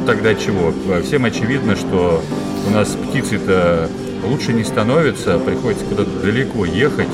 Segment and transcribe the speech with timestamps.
[0.00, 0.72] ну тогда чего?
[1.02, 2.22] Всем очевидно, что
[2.66, 3.88] у нас птицы-то
[4.24, 7.08] лучше не становится, приходится куда-то далеко ехать,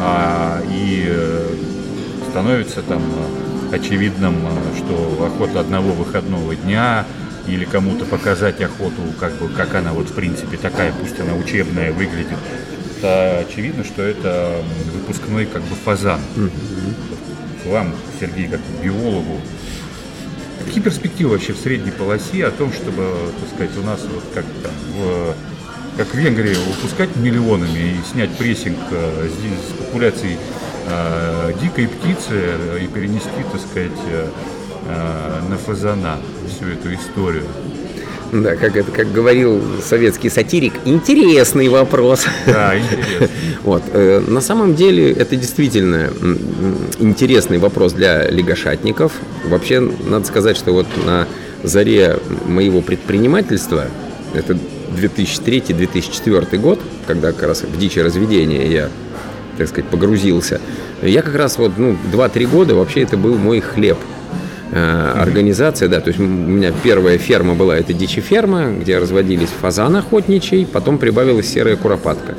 [0.00, 1.54] а, и э,
[2.30, 3.02] становится там
[3.72, 4.36] очевидным,
[4.76, 7.04] что охота одного выходного дня
[7.46, 11.92] или кому-то показать охоту, как бы, как она вот в принципе такая, пусть она учебная
[11.92, 12.38] выглядит,
[13.00, 14.62] то очевидно, что это
[14.94, 16.20] выпускной как бы фазан.
[17.66, 19.40] Вам, Сергей, как биологу,
[20.64, 23.10] какие перспективы вообще в средней полосе о том, чтобы,
[23.40, 25.34] так сказать, у нас вот как там в
[25.96, 30.38] как в Венгрии выпускать миллионами и снять прессинг э, с, с популяцией
[30.88, 34.28] э, дикой птицы и перенести, так сказать, э,
[34.86, 36.18] э на фазана
[36.48, 37.46] всю эту историю.
[38.34, 42.24] Да, как это, как говорил советский сатирик, интересный вопрос.
[42.46, 43.28] Да, интересный.
[43.62, 46.10] Вот, э, на самом деле это действительно
[46.98, 49.12] интересный вопрос для лягошатников.
[49.48, 51.28] Вообще, надо сказать, что вот на
[51.62, 53.86] заре моего предпринимательства,
[54.34, 54.58] это
[55.00, 58.90] 2003-2004 год, когда как раз в дичи разведения я,
[59.58, 60.60] так сказать, погрузился,
[61.02, 63.98] я как раз вот ну, 2-3 года вообще это был мой хлеб–
[64.74, 69.96] организация, да, то есть у меня первая ферма была, это дичи ферма, где разводились фазан
[69.96, 72.34] охотничий, потом прибавилась серая куропатка.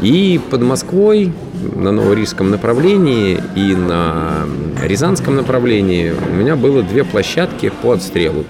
[0.00, 1.32] И под Москвой
[1.74, 4.46] на Новорижском направлении и на
[4.82, 8.44] Рязанском направлении у меня было две площадки по отстрелу.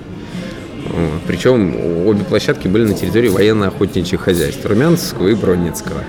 [1.27, 6.01] Причем обе площадки были на территории военно-охотничьих хозяйств Румянцевского и Бродницкого.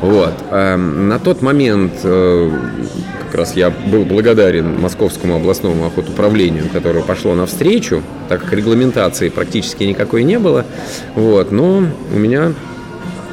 [0.00, 0.34] Вот.
[0.50, 2.50] Эм, на тот момент э,
[3.36, 10.24] раз я был благодарен Московскому областному охотуправлению, которое пошло навстречу, так как регламентации практически никакой
[10.24, 10.64] не было.
[11.14, 11.52] Вот.
[11.52, 12.52] Но у меня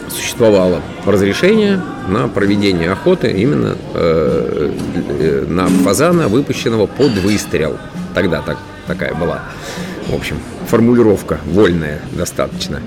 [0.10, 4.72] существовало разрешение на проведение охоты именно э,
[5.20, 7.78] э на фазана, выпущенного под выстрел.
[8.14, 9.42] Тогда так, такая была.
[10.08, 10.38] В общем,
[10.68, 12.82] формулировка вольная достаточно.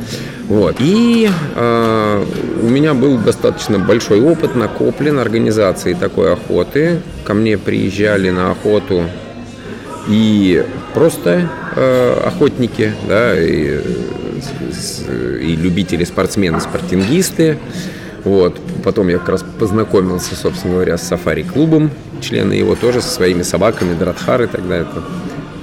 [0.49, 0.77] Вот.
[0.79, 2.25] И э,
[2.63, 7.01] у меня был достаточно большой опыт накоплен организации такой охоты.
[7.25, 9.05] Ко мне приезжали на охоту
[10.09, 13.81] и просто э, охотники, да, и,
[15.41, 17.59] и любители спортсмены, спортингисты.
[18.25, 18.61] Вот.
[18.85, 21.91] Потом я как раз познакомился, собственно говоря, с сафари-клубом.
[22.21, 25.03] Члены его тоже со своими собаками, дратхары тогда это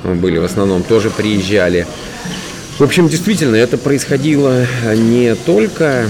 [0.04, 1.88] были в основном, тоже приезжали.
[2.78, 4.66] В общем, действительно, это происходило
[4.96, 6.08] не только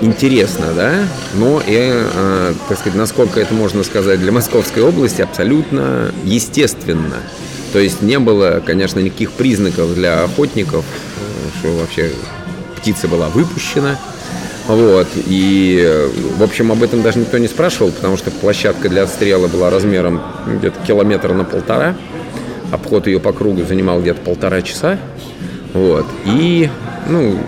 [0.00, 0.94] интересно, да,
[1.34, 7.16] но и, э, так сказать, насколько это можно сказать для Московской области, абсолютно естественно.
[7.72, 10.84] То есть не было, конечно, никаких признаков для охотников,
[11.58, 12.12] что вообще
[12.76, 13.98] птица была выпущена.
[14.68, 15.08] Вот.
[15.26, 19.70] И, в общем, об этом даже никто не спрашивал, потому что площадка для отстрела была
[19.70, 21.96] размером где-то километр на полтора.
[22.70, 24.98] Обход ее по кругу занимал где-то полтора часа.
[25.72, 26.04] Вот.
[26.26, 26.68] И,
[27.08, 27.38] ну,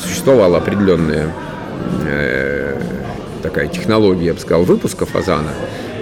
[0.00, 1.32] существовала определенная
[2.06, 2.80] э,
[3.42, 5.50] такая технология, я бы сказал, выпуска фазана,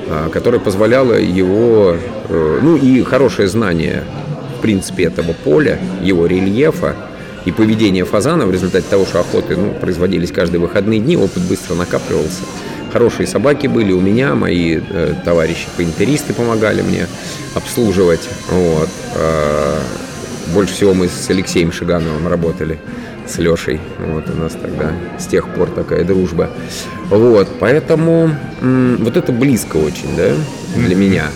[0.07, 1.97] э, которая позволяла его,
[2.29, 4.05] э, ну и хорошее знание,
[4.59, 6.95] в принципе, этого поля, его рельефа,
[7.45, 11.75] и поведение фазана в результате того, что охоты ну, производились каждые выходные дни, опыт быстро
[11.75, 12.43] накапливался.
[12.93, 17.07] Хорошие собаки были у меня, мои э, товарищи пейнтеристы помогали мне
[17.55, 18.29] обслуживать.
[18.51, 18.89] Вот.
[19.17, 19.79] Э,
[20.55, 22.79] больше всего мы с Алексеем Шигановым работали,
[23.27, 23.81] с Лешей.
[23.99, 26.51] Вот у нас тогда с тех пор такая дружба.
[27.09, 28.31] Вот, поэтому
[28.61, 30.33] м- вот это близко очень, да,
[30.77, 31.27] для меня.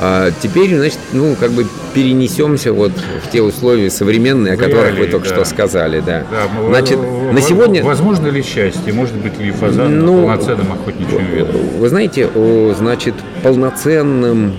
[0.00, 5.00] А теперь, значит, ну, как бы перенесемся вот в те условия современные, о которых Реалии,
[5.00, 5.34] вы только да.
[5.34, 6.24] что сказали, да.
[6.30, 6.98] да значит,
[7.32, 7.82] на сегодня...
[7.82, 8.92] Возможно ли счастье?
[8.92, 11.56] Может быть ли фазан ну, полноценным охотничьим видом?
[11.78, 12.28] Вы знаете,
[12.76, 14.54] значит, полноценным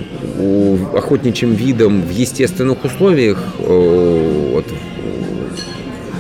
[0.94, 3.42] охотничьим видом в естественных условиях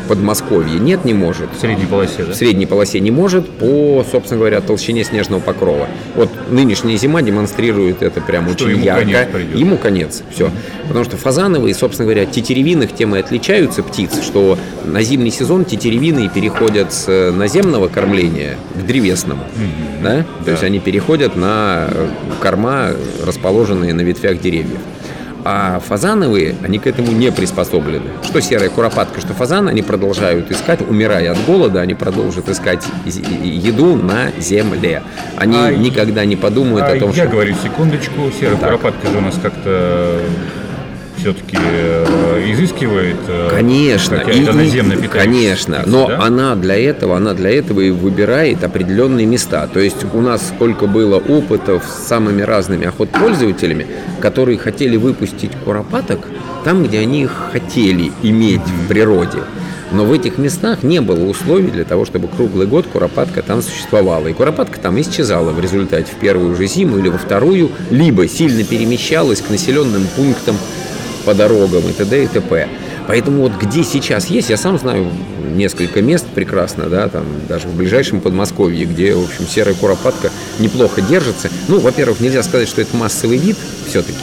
[0.09, 1.49] Подмосковье нет, не может.
[1.55, 2.33] В средней полосе, да?
[2.33, 5.87] В средней полосе не может по, собственно говоря, толщине снежного покрова.
[6.15, 9.01] Вот нынешняя зима демонстрирует это прям что очень ему ярко.
[9.05, 10.49] Конец ему конец, все.
[10.87, 16.27] Потому что фазановые, собственно говоря, тетеревинных тем и отличаются птиц, что на зимний сезон тетеревины
[16.27, 19.43] переходят с наземного кормления к древесному.
[19.43, 20.03] Mm-hmm.
[20.03, 20.17] Да?
[20.39, 20.51] То да.
[20.53, 21.87] есть они переходят на
[22.41, 22.91] корма,
[23.23, 24.79] расположенные на ветвях деревьев.
[25.45, 28.11] А фазановые, они к этому не приспособлены.
[28.23, 33.95] Что серая куропатка, что фазан, они продолжают искать, умирая от голода, они продолжат искать еду
[33.95, 35.01] на земле.
[35.37, 37.23] Они а никогда не подумают а о том, я что...
[37.23, 38.69] Я говорю, секундочку, серая так.
[38.69, 40.19] куропатка же у нас как-то
[41.19, 46.21] все-таки э, изыскивает э, конечно, какая-то наземная Конечно, но да?
[46.23, 49.67] она для этого, она для этого и выбирает определенные места.
[49.67, 53.87] То есть у нас сколько было опытов с самыми разными охотпользователями,
[54.21, 56.27] которые хотели выпустить куропаток
[56.63, 59.39] там, где они их хотели иметь в природе.
[59.91, 64.27] Но в этих местах не было условий для того, чтобы круглый год куропатка там существовала.
[64.27, 68.63] И куропатка там исчезала в результате в первую же зиму или во вторую, либо сильно
[68.63, 70.57] перемещалась к населенным пунктам
[71.29, 72.23] по дорогам и т.д.
[72.23, 72.67] и т.п.
[73.07, 75.11] Поэтому вот где сейчас есть, я сам знаю
[75.53, 81.03] несколько мест прекрасно, да, там даже в ближайшем Подмосковье, где, в общем, серая куропатка неплохо
[81.03, 81.51] держится.
[81.67, 84.17] Ну, во-первых, нельзя сказать, что это массовый вид все-таки,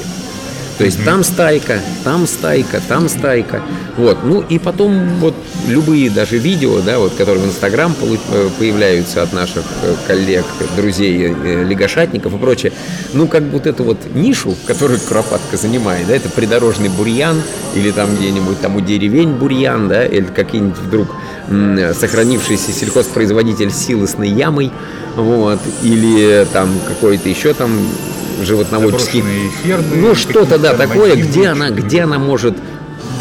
[0.78, 3.62] то есть там стайка, там стайка, там стайка.
[3.96, 4.19] Вот.
[4.25, 5.34] Ну и потом вот
[5.67, 10.44] любые даже видео, да, вот, которые в Инстаграм э, появляются от наших э, коллег,
[10.76, 12.73] друзей, э, лягошатников и прочее,
[13.14, 17.40] ну как вот эту вот нишу, которую Куропатка занимает, да, это придорожный бурьян
[17.75, 21.08] или там где-нибудь там у деревень бурьян, да, или какие-нибудь вдруг
[21.99, 24.72] сохранившийся сельхозпроизводитель силосной ямой,
[25.14, 27.70] вот, или там какой-то еще там
[28.43, 29.25] животноводческих.
[29.65, 32.56] Фермы, ну что-то да такое, где она, где она может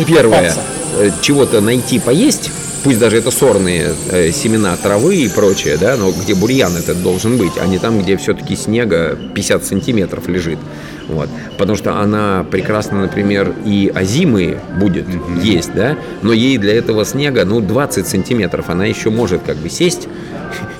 [0.06, 0.54] первое
[0.98, 2.52] э, чего-то найти поесть,
[2.84, 7.38] пусть даже это сорные э, семена травы и прочее, да, но где бурьян этот должен
[7.38, 10.60] быть, а не там, где все-таки снега 50 сантиметров лежит.
[11.08, 11.30] Вот.
[11.58, 15.44] Потому что она прекрасно, например, и озимые будет mm-hmm.
[15.44, 19.70] есть, да, но ей для этого снега, ну, 20 сантиметров она еще может как бы
[19.70, 20.08] сесть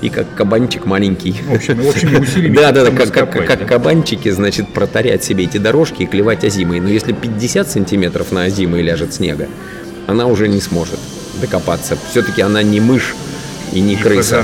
[0.02, 1.36] и как кабанчик маленький.
[1.52, 2.56] Общими, общими усилиями.
[2.56, 6.82] Да, да, да, как, как, как кабанчики, значит, протарять себе эти дорожки и клевать озимые.
[6.82, 9.48] Но если 50 сантиметров на озимые ляжет снега,
[10.08, 11.00] она уже не сможет
[11.42, 11.98] докопаться.
[12.12, 13.16] Все-таки она не мышь
[13.74, 14.44] и не и крыса.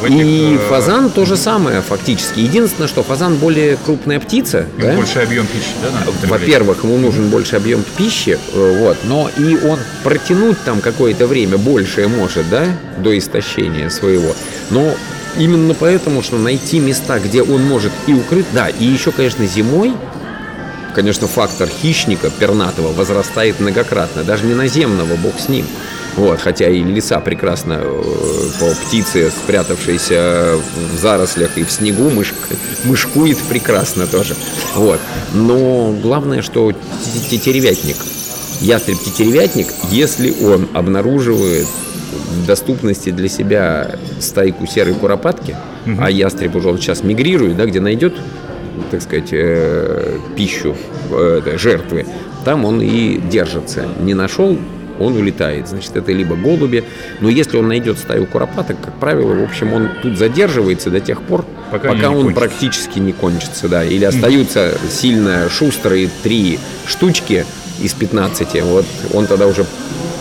[0.00, 0.26] Фазану этих...
[0.26, 2.40] И э, фазан то же самое фактически.
[2.40, 4.66] Единственное, что фазан более крупная птица.
[4.78, 4.94] да?
[4.94, 6.28] Больше объем пищи, да?
[6.28, 11.58] Во-первых, ему нужен больше объем пищи, э, вот, но и он протянуть там какое-то время
[11.58, 12.64] большее может, да,
[12.98, 14.34] до истощения своего.
[14.70, 14.94] Но
[15.38, 19.92] именно поэтому, что найти места, где он может и укрыть, да, и еще, конечно, зимой
[20.94, 25.66] конечно, фактор хищника пернатого возрастает многократно, даже не наземного, бог с ним.
[26.16, 28.02] Вот, хотя и леса прекрасно э,
[28.58, 30.56] по птице, спрятавшейся
[30.92, 32.34] в зарослях и в снегу, мышк,
[32.84, 34.34] мышкует прекрасно тоже.
[34.74, 35.00] Вот.
[35.34, 36.72] Но главное, что
[37.30, 37.96] тетеревятник,
[38.60, 41.68] ястреб-тетеревятник, если он обнаруживает
[42.30, 45.96] в доступности для себя стайку серой куропатки, угу.
[46.00, 48.14] а ястреб уже сейчас мигрирует, да, где найдет,
[48.90, 50.76] так сказать, э, пищу
[51.10, 52.06] э, жертвы,
[52.44, 53.86] там он и держится.
[54.00, 54.58] Не нашел,
[55.00, 55.68] он улетает.
[55.68, 56.84] Значит, это либо голуби,
[57.20, 61.22] но если он найдет стаю куропаток, как правило, в общем, он тут задерживается до тех
[61.22, 62.40] пор, пока, пока он кончится.
[62.40, 63.84] практически не кончится, да.
[63.84, 67.44] Или остаются сильно шустрые три штучки
[67.80, 69.64] из 15, вот он тогда уже,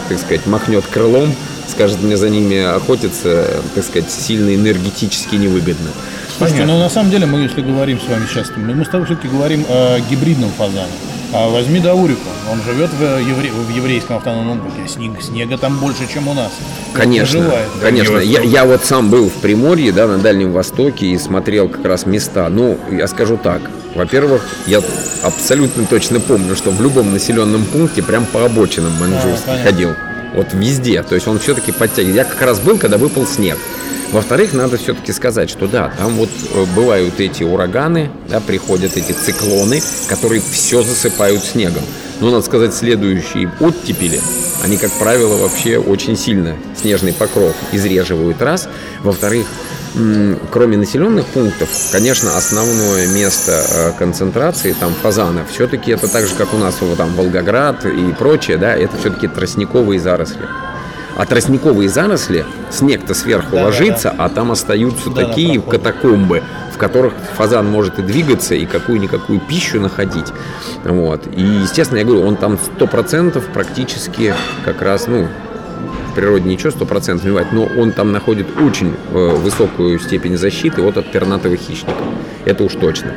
[0.07, 1.33] так сказать, махнет крылом,
[1.67, 5.89] скажет мне за ними охотиться, так сказать, сильно энергетически невыгодно.
[6.37, 9.05] Слушайте, но ну, на самом деле мы, если говорим с вами сейчас, мы с тобой
[9.05, 10.91] все-таки говорим о гибридном фазане.
[11.31, 13.51] А возьми Даурику, он живет в, евре...
[13.51, 16.51] в еврейском автономном округе, снег, снега там больше, чем у нас.
[16.93, 18.17] Конечно, конечно.
[18.17, 22.07] Я, я вот сам был в Приморье, да, на Дальнем Востоке и смотрел как раз
[22.07, 22.49] места.
[22.49, 23.61] Ну, я скажу так,
[23.93, 24.81] во-первых, я
[25.21, 29.91] абсолютно точно помню, что в любом населенном пункте прям по обочинам маньчжурский а, ходил.
[30.33, 31.03] Вот везде.
[31.03, 32.15] То есть он все-таки подтягивает.
[32.15, 33.57] Я как раз был, когда выпал снег.
[34.11, 39.11] Во-вторых, надо все-таки сказать, что да, там вот э, бывают эти ураганы, да, приходят эти
[39.11, 41.83] циклоны, которые все засыпают снегом.
[42.19, 44.19] Но, надо сказать, следующие оттепели,
[44.63, 48.67] они, как правило, вообще очень сильно снежный покров изреживают раз.
[49.03, 49.45] Во-вторых,
[50.51, 56.53] кроме населенных пунктов, конечно, основное место э, концентрации там фазанов все-таки это так же, как
[56.53, 60.45] у нас там Волгоград и прочее, да, это все-таки тростниковые заросли.
[61.15, 64.25] А тростниковые заросли, снег-то сверху да, ложится, да, да.
[64.25, 66.43] а там остаются да, такие катакомбы,
[66.73, 70.27] в которых фазан может и двигаться, и какую-никакую пищу находить.
[70.85, 71.27] Вот.
[71.35, 75.27] И, естественно, я говорю, он там сто процентов практически как раз, ну,
[76.19, 80.81] природе ничего сто процентов не бывает, но он там находит очень э, высокую степень защиты
[80.81, 81.93] от пернатого хищника.
[82.45, 83.13] Это уж точно.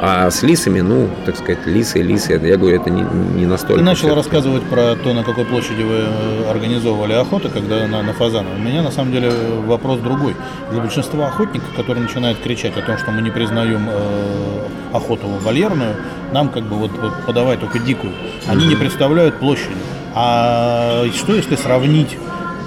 [0.00, 3.02] А с лисами, ну, так сказать, лисы, лисы, я говорю, это не,
[3.36, 3.78] не настолько.
[3.78, 8.12] Ты начал рассказывать про то, на какой площади вы э, организовывали охоту, когда на, на
[8.12, 8.48] фазана.
[8.56, 9.32] У меня на самом деле
[9.66, 10.36] вопрос другой.
[10.70, 15.96] Для большинства охотников, которые начинают кричать о том, что мы не признаем э, охоту вольерную,
[16.32, 18.12] нам как бы вот, вот подавать только дикую,
[18.46, 19.74] они не представляют площади.
[20.14, 22.16] А что если сравнить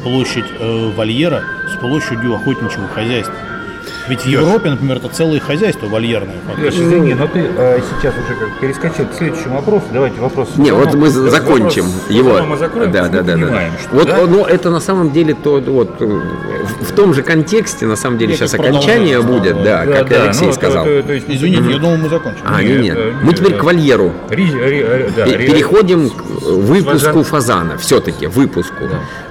[0.08, 3.36] площадь э, вольера с площадью охотничьего хозяйства?
[4.10, 6.38] Ведь в Европе, например, это целые хозяйства вольерные.
[6.58, 9.86] Леш, извини, но ты э, сейчас уже как перескочил к следующему вопросу.
[9.92, 10.48] Давайте вопрос.
[10.56, 12.42] Не, вот мы закончим вопрос его.
[12.46, 13.80] мы закроем, да, мы да, да, понимаем, да.
[13.84, 17.22] что, Вот, да, ну, это на самом деле то, вот э, в, в том же
[17.22, 19.66] контексте, на самом деле, Это сейчас окончание будет, снова.
[19.66, 20.86] да, как да, Алексей ну, сказал.
[20.86, 22.42] то- то- то есть, Извините, я думал, мы закончим.
[22.46, 22.98] А, Нет, нет, нет.
[22.98, 23.60] э, Мы теперь нет.
[23.60, 24.14] к вольеру.
[24.30, 27.26] ри- ри- ри- да, Переходим к выпуску Фазан.
[27.26, 28.86] фазана, все-таки выпуску.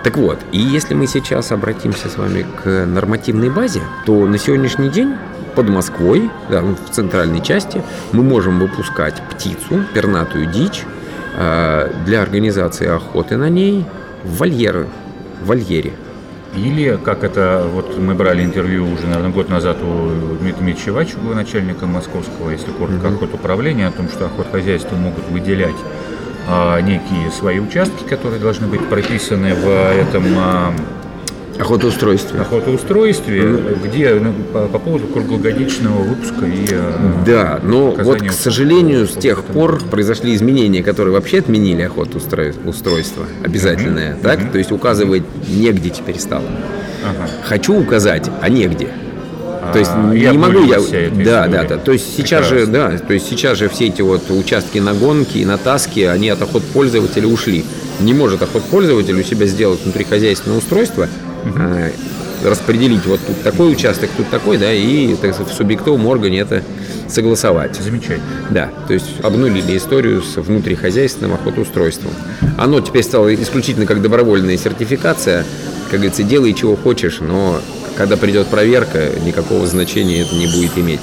[0.06, 4.88] Так вот, и если мы сейчас обратимся с вами к нормативной базе, то на сегодняшний
[4.88, 5.16] день
[5.56, 7.82] под Москвой, да, ну, в центральной части,
[8.12, 10.84] мы можем выпускать птицу, пернатую дичь,
[11.36, 13.84] э, для организации охоты на ней
[14.22, 14.86] в вольеры,
[15.42, 15.92] в вольере.
[16.54, 21.34] Или, как это, вот мы брали интервью уже, наверное, год назад у Дмитрия Дмитриевича Вачугова,
[21.34, 25.74] начальника московского, если коротко, охотуправления, о том, что охотхозяйства могут выделять
[26.82, 30.72] некие свои участки, которые должны быть прописаны в этом а,
[31.58, 32.40] Охотоустройство.
[32.40, 39.06] охотоустройстве, где ну, по, по поводу круглогодичного выпуска и а, Да, но вот, к сожалению,
[39.06, 44.52] с тех пор произошли изменения, которые вообще отменили охотоустройство обязательное, так?
[44.52, 46.46] То есть указывать негде теперь стало.
[47.04, 47.28] Ага.
[47.44, 48.88] Хочу указать, а негде.
[49.72, 50.80] То есть А, не могу я.
[50.80, 51.76] вся эта Да, да, да.
[51.78, 55.38] То есть сейчас же, да, то есть сейчас же все эти вот участки на гонки
[55.38, 57.64] и на таски, они от охот пользователя ушли.
[58.00, 61.08] Не может охот пользователь у себя сделать внутрихозяйственное устройство,
[61.44, 61.90] э,
[62.44, 66.62] распределить вот тут такой участок, тут такой, да, и так сказать, в субъектовом органе это
[67.08, 67.76] согласовать.
[67.76, 68.20] Замечательно.
[68.50, 72.12] Да, то есть обнулили историю с внутрихозяйственным охотоустройством.
[72.58, 75.44] Оно теперь стало исключительно как добровольная сертификация.
[75.90, 77.60] Как говорится, делай чего хочешь, но
[77.96, 81.00] когда придет проверка, никакого значения это не будет иметь,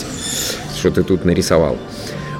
[0.77, 1.77] что ты тут нарисовал.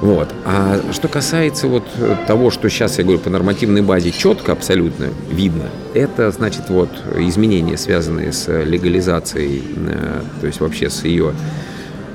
[0.01, 0.29] Вот.
[0.43, 1.85] А что касается вот
[2.27, 7.77] того, что сейчас я говорю по нормативной базе четко абсолютно видно, это значит вот изменения,
[7.77, 11.33] связанные с легализацией, э, то есть вообще с ее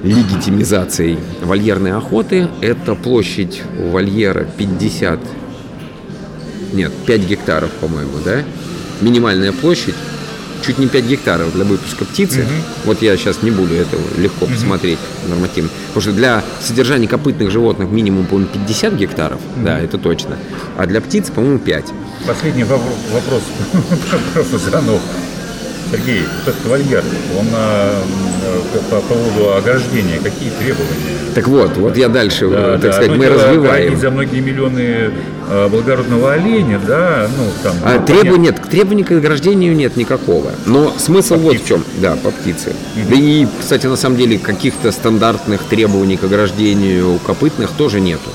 [0.03, 2.49] легитимизацией вольерной охоты.
[2.61, 5.19] Это площадь вольера 50,
[6.75, 8.43] нет, 5 гектаров, по-моему, да?
[9.01, 9.95] Минимальная площадь,
[10.69, 12.45] чуть не 5 гектаров для выпуска птицы.
[12.85, 15.71] Вот я сейчас не буду этого легко посмотреть нормативно.
[15.89, 20.37] Потому что для содержания копытных животных минимум, по-моему, 50 гектаров, да, это точно.
[20.77, 21.85] А для птиц, по-моему, 5.
[22.27, 23.43] Последний вопро- вопрос
[24.35, 25.01] про фазанов.
[25.91, 27.03] Сергей, вот этот вольер,
[27.39, 31.17] он а, м, по по поводу ограждения, какие требования?
[31.35, 32.93] Так вот, вот я дальше, Да, так да.
[32.93, 33.97] сказать, Одно мы развиваем.
[33.99, 35.11] за многие миллионы
[35.49, 37.77] а, благородного оленя, да, ну там.
[37.85, 38.37] А ну, понятно.
[38.37, 40.51] нет, требований к ограждению нет никакого.
[40.67, 41.83] Но смысл вот в чем.
[42.03, 42.75] Да, по птице.
[43.09, 48.29] Да и, кстати, на самом деле каких-то стандартных требований к ограждению копытных тоже нету.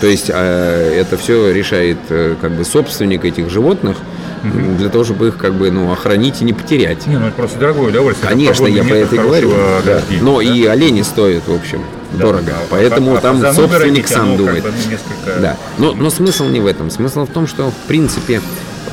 [0.00, 3.96] То есть э, это все решает э, как бы собственник этих животных
[4.42, 7.06] для того, чтобы их как бы ну охранить и не потерять.
[7.06, 8.28] Не, ну это просто дорогое удовольствие.
[8.30, 9.50] Конечно, я про это и говорю.
[9.50, 9.78] Да.
[9.78, 10.44] ограждения, Но да?
[10.44, 12.42] и олени стоят, в общем, Да, дорого.
[12.46, 12.56] да.
[12.70, 14.62] Поэтому А- а там фазану собственник сам оно как думает.
[14.64, 15.56] бы, ну, несколько- Да.
[15.78, 16.90] Но, но смысл не в этом.
[16.90, 18.40] Смысл в том, что в принципе,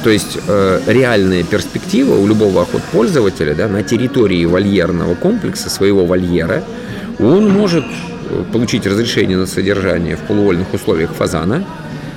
[0.04, 6.64] то есть э, реальная перспектива у любого охотпользователя да, на территории вольерного комплекса, своего вольера,
[7.20, 7.86] он может
[8.30, 11.64] э, получить разрешение на содержание в полувольных условиях фазана,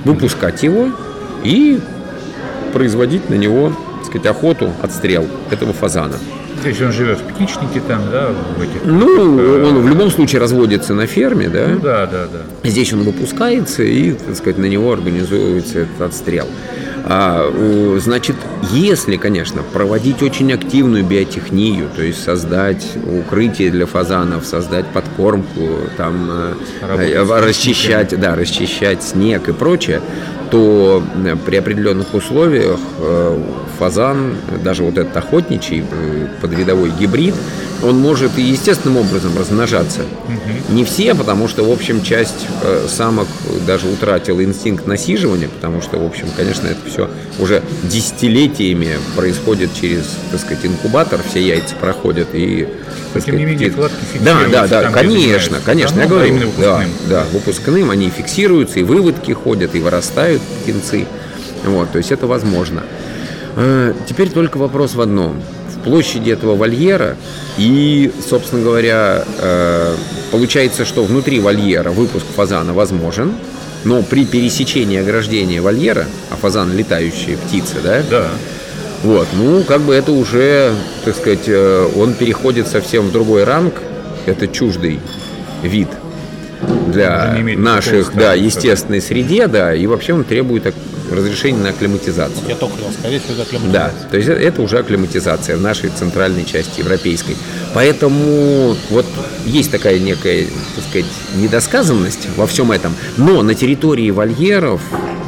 [0.04, 0.90] выпускать его
[1.44, 1.80] и
[2.76, 6.16] производить на него так сказать, охоту, отстрел этого фазана.
[6.62, 8.28] То есть он живет в птичнике там, да,
[8.58, 8.84] в этих.
[8.84, 11.68] Ну, э, он в любом случае разводится на ферме, да?
[11.68, 12.68] Ну да, да, да.
[12.68, 16.46] Здесь он выпускается и, так сказать, на него организуется этот отстрел.
[17.08, 17.52] А,
[17.98, 18.34] значит,
[18.72, 26.28] если, конечно, проводить очень активную биотехнию, то есть создать укрытие для фазанов, создать подкормку, там
[26.28, 30.00] э, Работать э, расчищать, да, расчищать снег и прочее,
[30.50, 31.00] то
[31.44, 33.40] при определенных условиях э,
[33.78, 37.34] фазан, даже вот этот охотничий э, подвидовой гибрид,
[37.82, 40.02] он может и естественным образом размножаться.
[40.70, 43.28] Не все, потому что, в общем, часть э, самок
[43.66, 50.04] даже утратила инстинкт насиживания, потому что, в общем, конечно, это все уже десятилетиями происходит через,
[50.30, 52.66] так сказать, инкубатор, все яйца проходят и...
[53.12, 56.50] так тем не сказать, менее, птиц- кладки Да, да, да, там, конечно, конечно, я говорю,
[56.58, 61.06] да, да, выпускным они фиксируются, и выводки ходят, и вырастают птенцы.
[61.64, 62.82] Вот, то есть это возможно.
[63.56, 65.40] Э, Теперь только вопрос в одном.
[65.74, 67.16] В площади этого вольера
[67.58, 69.94] и, собственно говоря, э,
[70.30, 73.32] получается, что внутри вольера выпуск фазана возможен,
[73.84, 78.28] но при пересечении ограждения вольера, а фазан летающая птица, да, Да.
[79.04, 80.72] вот, ну, как бы это уже,
[81.04, 83.74] так сказать, э, он переходит совсем в другой ранг,
[84.26, 84.98] это чуждый
[85.62, 85.88] вид.
[86.88, 90.66] для наших, да, естественной среде, да, и вообще он требует
[91.10, 92.48] разрешения на акклиматизацию.
[92.48, 93.92] Я только хотел сказать, что это акклиматизация.
[94.02, 97.36] Да, то есть это уже акклиматизация в нашей центральной части европейской.
[97.74, 99.06] Поэтому вот
[99.44, 102.94] есть такая некая, так сказать, недосказанность во всем этом.
[103.16, 104.82] Но на территории вольеров,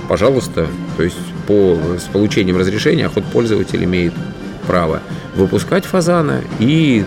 [0.09, 0.67] пожалуйста,
[0.97, 1.17] то есть
[1.47, 4.13] по, с получением разрешения охотпользователь имеет
[4.67, 5.01] право
[5.35, 7.05] выпускать фазана и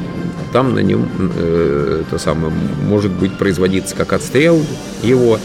[0.51, 4.63] там на нем э, это самое, может быть производиться как отстрел
[5.01, 5.39] его,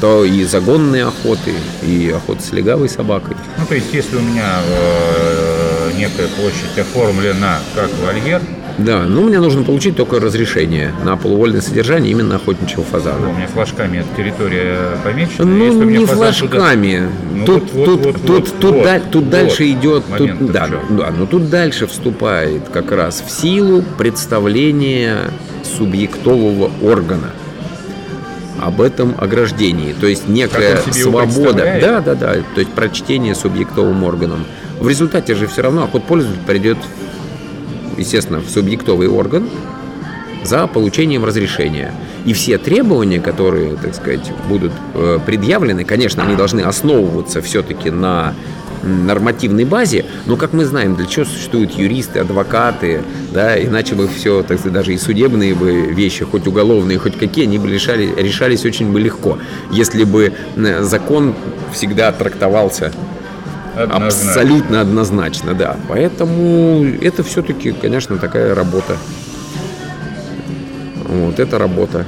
[0.00, 3.36] то и загонные охоты, и охота с легавой собакой.
[3.58, 8.42] Ну, то есть, если у меня э, некая площадь оформлена как вольер,
[8.78, 13.30] да, ну мне нужно получить только разрешение на полувольное содержание именно охотничьего фазана.
[13.30, 15.46] У меня флажками эта территория помечена.
[15.46, 17.08] Ну, Если не флажками.
[17.46, 17.46] Туда...
[17.46, 20.68] Тут, ну, тут, вот, тут, вот, тут, вот, да, тут вот, дальше идет, тут, да,
[20.90, 25.30] да, но тут дальше вступает как раз в силу представления
[25.64, 27.30] субъектового органа
[28.60, 29.92] об этом ограждении.
[29.92, 31.78] То есть некая свобода.
[31.80, 32.34] Да, да, да.
[32.54, 34.44] То есть прочтение субъектовым органом.
[34.80, 36.78] В результате же все равно охотпользователь придет
[37.96, 39.48] естественно, в субъектовый орган
[40.44, 41.92] за получением разрешения.
[42.24, 48.34] И все требования, которые, так сказать, будут э, предъявлены, конечно, они должны основываться все-таки на
[48.86, 53.02] нормативной базе, но, как мы знаем, для чего существуют юристы, адвокаты,
[53.32, 57.44] да, иначе бы все, так сказать, даже и судебные бы вещи, хоть уголовные, хоть какие,
[57.44, 59.38] они бы решали, решались очень бы легко,
[59.70, 60.32] если бы
[60.82, 61.34] закон
[61.72, 62.92] всегда трактовался
[63.76, 64.30] Однозначно.
[64.30, 65.76] Абсолютно однозначно, да.
[65.86, 68.96] Поэтому это все-таки, конечно, такая работа.
[71.04, 72.06] Вот, это работа.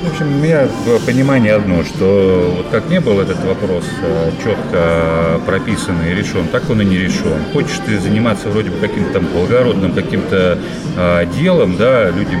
[0.00, 0.66] В общем, у меня
[1.04, 6.70] понимание одно, что вот как не был этот вопрос э, четко прописан и решен, так
[6.70, 7.44] он и не решен.
[7.52, 10.58] Хочешь ты заниматься вроде бы каким-то там благородным каким-то
[10.96, 12.40] э, делом, да, людям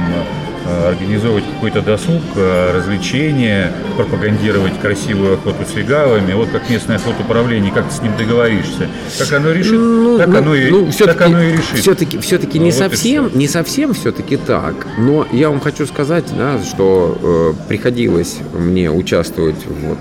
[0.88, 6.32] организовывать какой-то досуг, э, развлечения, пропагандировать красивую охоту с легавыми.
[6.32, 8.88] Вот как местное охотуправление, как ты с ним договоришься.
[9.18, 11.78] Как оно решит, ну, так, ну, оно и, ну, так оно и решит.
[11.78, 14.74] Все-таки, все-таки ну, не, вот совсем, не совсем все-таки так.
[14.98, 19.98] Но я вам хочу сказать, да, что э, приходилось мне участвовать вот,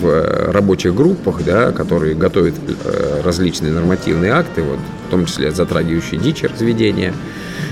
[0.00, 6.20] в рабочих группах, да, которые готовят э, различные нормативные акты, вот, в том числе затрагивающие
[6.20, 7.12] дичь разведения.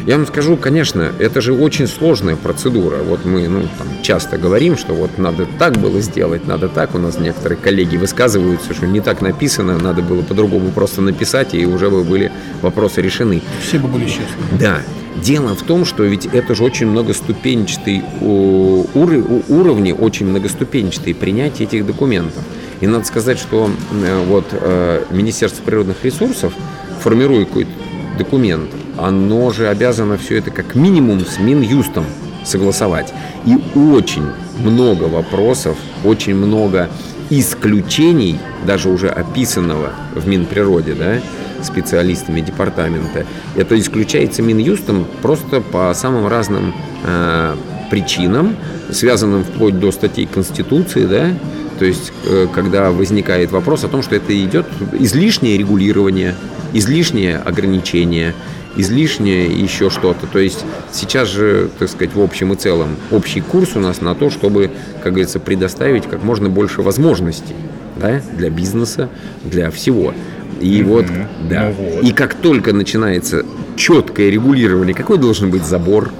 [0.04, 2.97] Я вам скажу, конечно, это же очень сложная процедура.
[2.97, 6.97] Вот мы ну, там, часто говорим, что вот надо так было сделать, надо так.
[6.97, 11.64] У нас некоторые коллеги высказываются, что не так написано, надо было по-другому просто написать, и
[11.66, 13.42] уже бы были вопросы решены.
[13.61, 14.24] Все бы были честны.
[14.59, 14.81] Да.
[15.22, 22.42] Дело в том, что ведь это же очень многоступенчатый уровни, очень многоступенчатые принятие этих документов.
[22.81, 26.53] И надо сказать, что э, вот э, Министерство природных ресурсов,
[27.00, 27.70] формируя какой-то
[28.18, 32.05] документ, оно же обязано все это как минимум с Минюстом
[32.44, 33.12] согласовать.
[33.46, 34.26] И очень
[34.59, 36.88] много вопросов, очень много
[37.31, 41.20] исключений, даже уже описанного в Минприроде, да,
[41.62, 43.24] специалистами департамента.
[43.57, 46.74] Это исключается Минюстом просто по самым разным
[47.05, 47.55] э,
[47.90, 48.57] причинам,
[48.90, 51.31] связанным вплоть до статей Конституции, да,
[51.78, 54.66] то есть, э, когда возникает вопрос о том, что это идет
[54.98, 56.35] излишнее регулирование,
[56.72, 58.35] излишнее ограничение,
[58.76, 60.26] излишнее еще что-то.
[60.26, 64.14] То есть сейчас же, так сказать, в общем и целом общий курс у нас на
[64.14, 64.70] то, чтобы,
[65.02, 67.54] как говорится, предоставить как можно больше возможностей
[67.96, 69.08] да, для бизнеса,
[69.44, 70.14] для всего.
[70.61, 70.85] И mm-hmm.
[70.85, 71.06] вот,
[71.48, 71.72] да.
[71.76, 72.04] Ну вот.
[72.04, 73.44] И как только начинается
[73.76, 76.11] четкое регулирование, какой должен быть забор,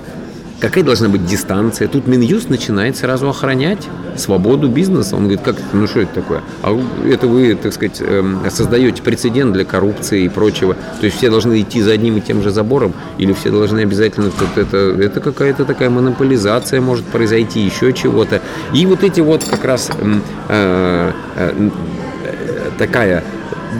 [0.63, 1.89] какая должна быть дистанция.
[1.89, 5.17] Тут Минюст начинает сразу охранять свободу бизнеса.
[5.17, 6.41] Он говорит, как ну что это такое?
[6.63, 10.75] А это вы, так сказать, эм, создаете прецедент для коррупции и прочего.
[11.01, 14.27] То есть все должны идти за одним и тем же забором, или все должны обязательно,
[14.55, 18.41] это, это, это какая-то такая монополизация может произойти, еще чего-то.
[18.73, 21.71] И вот эти вот как раз эм, э, э,
[22.79, 23.25] такая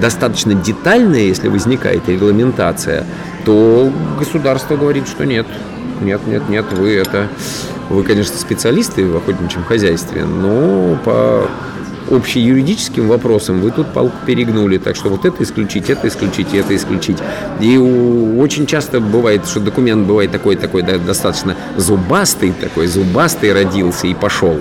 [0.01, 3.07] достаточно детальная, если возникает регламентация,
[3.45, 5.47] то государство говорит, что нет,
[6.05, 7.29] нет, нет, нет, вы это,
[7.89, 11.49] вы, конечно, специалисты в охотничьем хозяйстве, но по
[12.11, 17.19] общеюридическим вопросам вы тут палку перегнули, так что вот это исключить, это исключить, это исключить.
[17.61, 24.07] И очень часто бывает, что документ бывает такой, такой да, достаточно зубастый, такой зубастый родился
[24.07, 24.61] и пошел.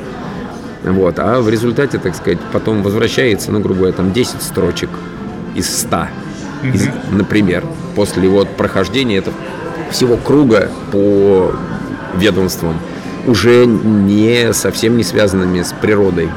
[0.83, 4.89] Вот, а в результате, так сказать, потом возвращается, ну, грубо говоря, там 10 строчек
[5.53, 6.07] из 100,
[6.73, 7.63] из, например,
[7.95, 9.35] после вот прохождения этого
[9.91, 11.51] всего круга по
[12.15, 12.79] ведомствам,
[13.27, 16.29] уже не совсем не связанными с природой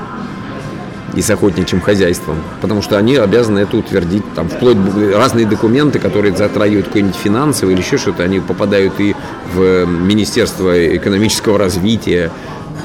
[1.14, 4.76] и с охотничьим хозяйством, потому что они обязаны это утвердить, там вплоть
[5.14, 9.14] разные документы, которые затрагивают какое-нибудь финансовое или еще что-то, они попадают и
[9.54, 12.30] в Министерство экономического развития,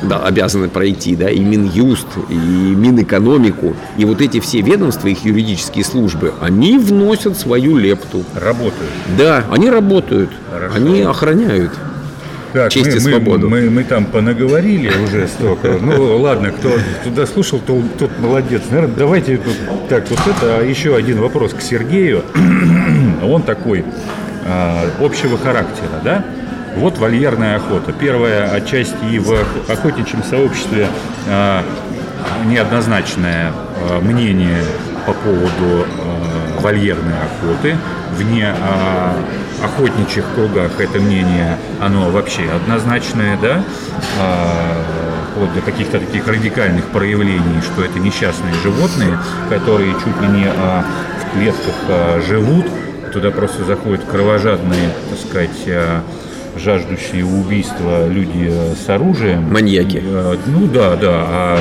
[0.04, 5.84] да, обязаны пройти, да, и Минюст, и Минэкономику, и вот эти все ведомства, их юридические
[5.84, 8.24] службы, они вносят свою лепту.
[8.36, 8.92] Работают.
[9.18, 10.76] Да, они работают, Хорошо.
[10.76, 11.72] они охраняют.
[12.52, 13.48] Так, Честь мы, и мы- свободу.
[13.50, 15.78] Мы, мы там понаговорили уже столько.
[15.80, 16.72] Ну ладно, кто
[17.04, 18.64] туда слушал, то тот молодец.
[18.72, 22.24] Наверное, давайте тут- так вот это а еще один вопрос к Сергею.
[23.24, 23.86] Он такой
[24.48, 26.26] а, общего характера, да?
[26.76, 27.92] Вот вольерная охота.
[27.92, 29.34] Первая отчасти и в
[29.68, 30.88] охотничьем сообществе
[31.28, 31.64] а,
[32.46, 34.64] неоднозначное а, мнение
[35.06, 37.76] по поводу а, вольерной охоты.
[38.18, 38.54] Вне
[39.64, 43.64] охотничьих кругах это мнение, оно вообще однозначное, да,
[45.32, 51.34] вплоть до каких-то таких радикальных проявлений, что это несчастные животные, которые чуть ли не в
[51.34, 52.66] клетках живут,
[53.14, 56.04] туда просто заходят кровожадные, так сказать,
[56.60, 59.52] жаждущие убийства люди а, с оружием.
[59.52, 60.02] Маньяки.
[60.04, 61.10] Э, Ну да, да.
[61.12, 61.60] А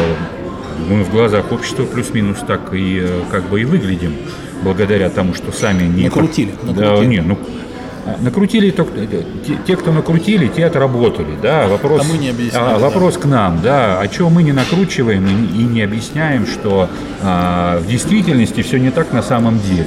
[0.88, 4.14] мы в глазах общества плюс-минус так и э, как бы и выглядим,
[4.62, 6.04] благодаря тому, что сами не...
[6.04, 7.06] Накрутили, Да, накрутили.
[7.06, 7.38] не, ну,
[8.20, 11.66] накрутили только э, те, те, кто накрутили, те отработали, да.
[11.68, 12.78] Вопрос, А мы не объясняем, а, да.
[12.78, 14.00] вопрос к нам, да.
[14.00, 16.88] А чего мы не накручиваем и, не- и не объясняем, что
[17.22, 19.86] а, в действительности все не так на самом деле.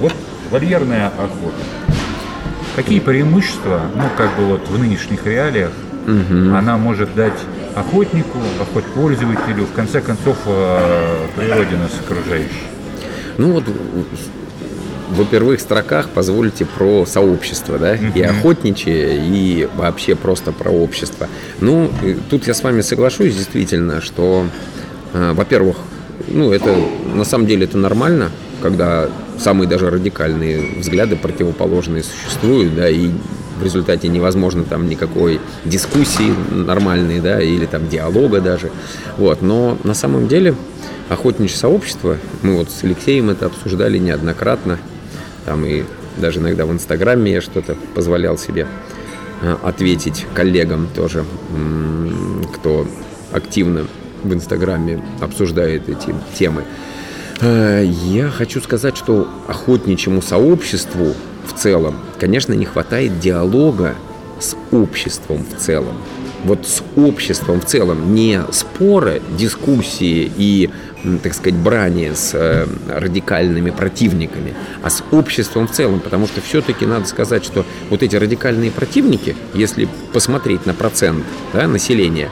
[0.00, 0.12] Вот
[0.50, 1.54] вольерная охота.
[2.74, 5.70] Какие преимущества, ну, как бы вот в нынешних реалиях,
[6.06, 7.38] она может дать
[7.74, 12.64] охотнику, охотпользователю, в конце концов, э, природе нас окружающей?
[13.38, 13.64] Ну вот
[15.10, 21.28] во первых строках позвольте про сообщество, да, и охотничье, и вообще просто про общество.
[21.60, 21.90] Ну,
[22.30, 24.46] тут я с вами соглашусь, действительно, что,
[25.12, 25.76] э, во-первых,
[26.28, 26.74] ну, это
[27.14, 28.30] на самом деле это нормально,
[28.62, 33.10] когда самые даже радикальные взгляды противоположные существуют, да, и
[33.58, 38.70] в результате невозможно там никакой дискуссии нормальной, да, или там диалога даже.
[39.18, 39.42] Вот.
[39.42, 40.54] Но на самом деле
[41.08, 44.78] охотничье сообщество, мы вот с Алексеем это обсуждали неоднократно,
[45.44, 45.84] там и
[46.16, 48.66] даже иногда в Инстаграме я что-то позволял себе
[49.42, 51.24] э, ответить коллегам тоже,
[52.54, 52.86] кто
[53.32, 53.86] активно
[54.22, 56.64] в Инстаграме обсуждает эти темы.
[57.42, 63.96] Э, Я хочу сказать, что охотничьему сообществу в целом, конечно, не хватает диалога
[64.38, 65.96] с обществом в целом.
[66.44, 70.70] Вот с обществом в целом, не спора, дискуссии и,
[71.22, 76.86] так сказать, брани с э, радикальными противниками, а с обществом в целом, потому что все-таки
[76.86, 82.30] надо сказать, что вот эти радикальные противники, если посмотреть на процент да, населения,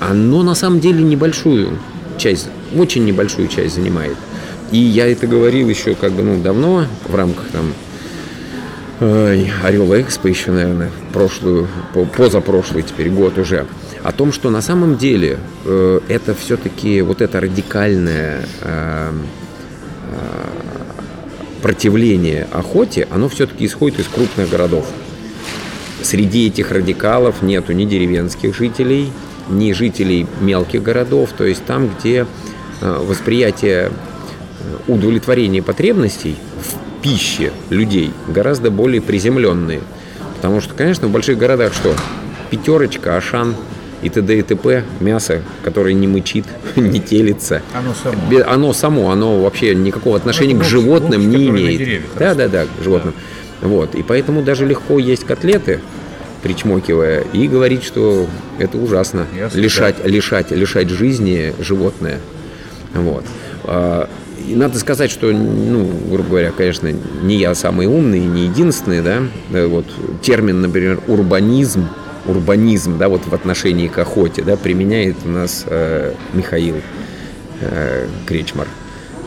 [0.00, 1.78] оно на самом деле небольшую
[2.18, 4.16] часть, очень небольшую часть занимает.
[4.70, 7.72] И я это говорил еще как бы ну, давно в рамках там
[9.00, 13.66] Орел Экспо еще, наверное, прошлую, по- позапрошлый теперь год уже,
[14.04, 19.12] о том, что на самом деле э, это все-таки вот это радикальное э,
[20.10, 20.14] э,
[21.60, 24.86] противление охоте, оно все-таки исходит из крупных городов.
[26.02, 29.10] Среди этих радикалов нету ни деревенских жителей,
[29.48, 32.26] ни жителей мелких городов, то есть там, где
[32.80, 33.90] восприятие
[34.64, 39.80] э, удовлетворения потребностей в пище людей гораздо более приземленные.
[40.36, 41.94] Потому что, конечно, в больших городах что?
[42.50, 43.54] Пятерочка, ашан
[44.02, 44.38] и т.д.
[44.38, 44.84] и т.п.
[45.00, 46.44] Мясо, которое не мычит,
[46.76, 47.62] не телится.
[47.72, 48.44] Оно само.
[48.46, 51.78] Оно само, оно вообще никакого отношения Ну, к животным волчи, не имеет.
[51.78, 53.14] деревьях Да, да, да, к животным.
[53.62, 53.94] Вот.
[53.94, 55.80] И поэтому даже легко есть котлеты,
[56.42, 58.26] причмокивая, и говорить, что
[58.58, 59.26] это ужасно.
[59.34, 62.20] Ясно, лишать, лишать, лишать жизни животное.
[62.92, 63.24] Вот.
[64.46, 69.22] И надо сказать, что, ну, грубо говоря, конечно, не я самый умный, не единственный, Да,
[69.66, 69.86] вот
[70.22, 71.88] термин, например, урбанизм,
[72.26, 76.76] урбанизм, да, вот в отношении к охоте, да, применяет у нас э, Михаил
[77.60, 78.66] э, Кречмар.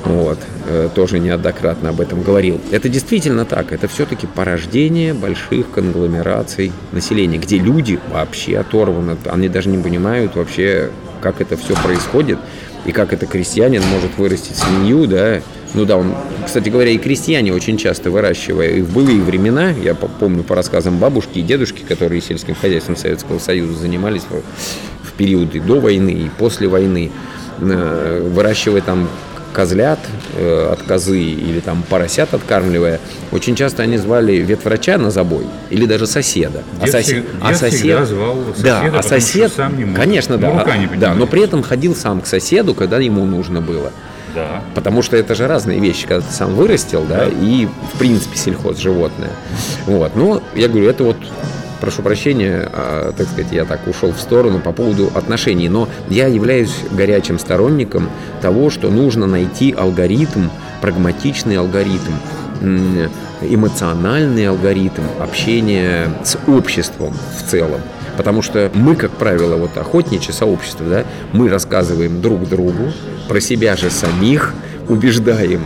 [0.06, 2.62] Вот, э, тоже неоднократно об этом говорил.
[2.72, 3.72] Это действительно так.
[3.72, 9.18] Это все-таки порождение больших конгломераций населения, где люди вообще оторваны.
[9.26, 12.38] Они даже не понимают вообще, как это все происходит
[12.88, 15.42] и как это крестьянин может вырастить свинью, да.
[15.74, 19.94] Ну да, он, кстати говоря, и крестьяне очень часто выращивая, и в былые времена, я
[19.94, 25.14] по- помню по рассказам бабушки и дедушки, которые сельским хозяйством Советского Союза занимались в, в
[25.14, 27.12] периоды до войны и после войны,
[27.60, 29.10] э, выращивая там
[29.58, 29.98] козлят
[30.36, 33.00] э, от козы или там поросят откармливая,
[33.32, 36.62] очень часто они звали ветврача на забой или даже соседа.
[36.80, 39.96] Дед всег- дед всегда звал да, соседа, а потому что сосед, сам не мог.
[39.96, 43.26] конечно, Ну, да, рука не да, но при этом ходил сам к соседу, когда ему
[43.26, 43.92] нужно было.
[44.36, 44.62] Да.
[44.76, 47.32] Потому что это же разные вещи, когда ты сам вырастил, да, Да.
[47.32, 49.32] и в принципе сельхоз животное.
[49.88, 50.16] Вот.
[50.16, 51.18] Но я говорю, это вот
[51.80, 56.28] прошу прощения, а, так сказать, я так ушел в сторону по поводу отношений, но я
[56.28, 58.10] являюсь горячим сторонником
[58.42, 60.50] того, что нужно найти алгоритм,
[60.82, 62.14] прагматичный алгоритм,
[63.42, 67.82] эмоциональный алгоритм общения с обществом в целом.
[68.16, 72.92] Потому что мы, как правило, вот охотничье сообщество, да, мы рассказываем друг другу
[73.28, 74.56] про себя же самих,
[74.90, 75.62] убеждаем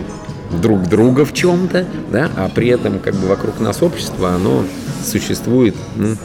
[0.62, 4.65] друг друга в чем-то, да, а при этом как бы вокруг нас общество, оно
[5.03, 6.15] существует ну,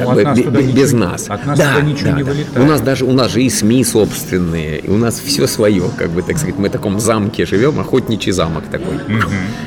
[0.00, 1.26] как ну, бы, нас без ничего, нас.
[1.28, 2.58] От нас да, ничего да, не вылетает.
[2.58, 6.10] У нас даже у нас же и СМИ собственные, и у нас все свое, как
[6.10, 8.96] бы так сказать, мы в таком замке живем, охотничий замок такой.
[8.96, 9.24] Угу.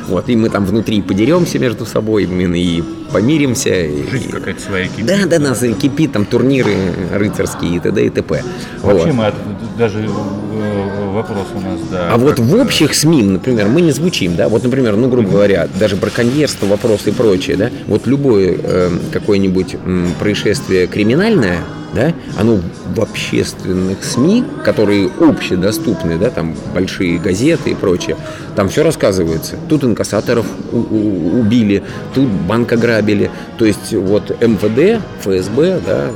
[0.09, 3.69] Вот и мы там внутри подеремся между собой, мы и помиримся.
[3.69, 4.31] Жизнь и...
[4.31, 5.05] какая-то своя кипит.
[5.05, 6.75] Да, да, нас кипит, там турниры
[7.11, 8.05] рыцарские и т.д.
[8.05, 8.43] и т.п.
[8.81, 9.13] Вообще вот.
[9.13, 9.35] мы от,
[9.77, 12.12] даже э, вопрос у нас, да.
[12.12, 15.67] А вот в общих СМИ, например, мы не звучим, да, вот, например, ну, грубо говоря,
[15.80, 21.60] даже браконьерство, вопросы и прочее, да, вот любое э, какое-нибудь э, происшествие криминальное,
[21.93, 22.60] да, оно
[22.95, 28.17] в общественных СМИ, которые общедоступны, да, там большие газеты и прочее,
[28.56, 29.58] там все рассказывается.
[29.69, 33.30] Тут инкассаторов убили, тут банк ограбили.
[33.58, 36.12] То есть вот МВД, ФСБ, да,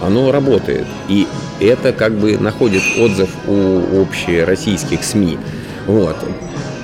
[0.00, 0.86] оно работает.
[1.08, 1.26] И
[1.60, 5.38] это как бы находит отзыв у общероссийских СМИ.
[5.86, 6.16] Вот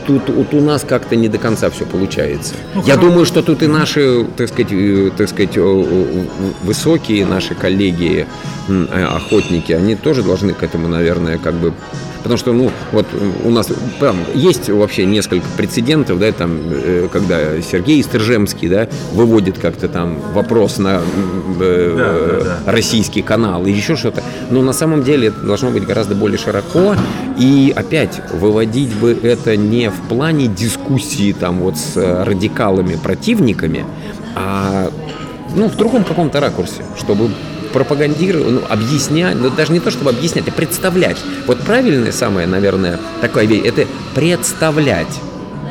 [0.06, 2.54] тут вот у нас как-то не до конца все получается.
[2.74, 5.56] Ну, Я думаю, что тут и наши, так сказать, э, так сказать,
[6.62, 8.26] высокие наши коллеги,
[8.68, 11.72] э, охотники, они тоже должны к этому, наверное, как бы
[12.22, 13.06] Потому что, ну, вот
[13.44, 19.58] у нас там есть вообще несколько прецедентов, да, там, э, когда Сергей Стержемский, да, выводит
[19.58, 21.00] как-то там вопрос на
[21.60, 22.72] э, да, да, да.
[22.72, 24.22] российский канал и еще что-то.
[24.50, 26.94] Но на самом деле это должно быть гораздо более широко.
[27.38, 33.84] И опять, выводить бы это не в плане дискуссии там вот с радикалами, противниками,
[34.34, 34.90] а
[35.54, 37.30] ну, в другом каком-то ракурсе, чтобы
[37.72, 41.18] пропагандировать, ну, объяснять, ну, даже не то, чтобы объяснять, а представлять.
[41.46, 45.20] Вот правильное самое, наверное, вещь, это представлять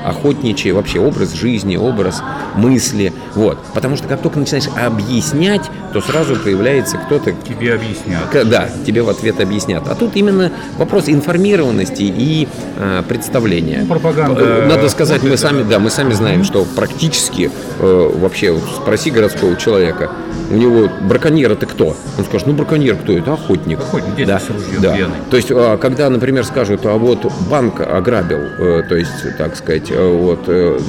[0.03, 2.21] охотничий вообще образ жизни, образ
[2.55, 3.13] мысли.
[3.35, 3.57] Вот.
[3.73, 7.33] Потому что как только начинаешь объяснять, то сразу появляется кто-то...
[7.33, 8.49] Тебе объяснят.
[8.49, 9.87] Да, тебе в ответ объяснят.
[9.87, 13.79] А тут именно вопрос информированности и э, представления.
[13.81, 14.65] Ну, пропаганда.
[14.67, 20.11] Надо сказать, мы сами, да, мы сами знаем, что практически э, вообще спроси городского человека,
[20.51, 21.95] у него браконьер это кто?
[22.17, 23.13] Он скажет, ну браконьер кто?
[23.13, 23.79] Это охотник.
[23.79, 24.95] Охотник, да, с ружьем, да.
[25.29, 29.89] То есть, а, когда, например, скажут, а вот банк ограбил, э, то есть, так сказать,
[29.89, 30.79] э, вот э,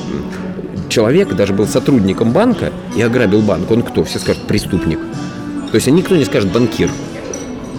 [0.89, 4.05] человек даже был сотрудником банка и ограбил банк, он кто?
[4.05, 4.99] Все скажут преступник.
[5.71, 6.91] То есть никто не скажет банкир.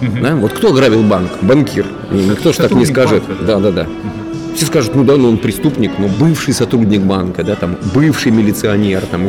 [0.02, 0.22] Угу.
[0.22, 0.34] Да?
[0.34, 1.30] Вот кто ограбил банк?
[1.42, 1.86] Банкир.
[2.10, 3.22] Никто же так не скажет.
[3.26, 3.82] Банка, да, да, да.
[3.82, 4.23] Угу.
[4.54, 9.02] Все скажут, ну да, ну он преступник, но бывший сотрудник банка, да, там, бывший милиционер,
[9.06, 9.28] там,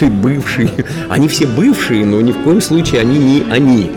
[0.20, 0.70] бывший.
[1.08, 3.92] Они все бывшие, но ни в коем случае они не они.